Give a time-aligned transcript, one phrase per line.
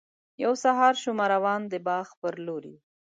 [0.43, 2.75] یو سهار شومه روان د باغ پر لوري.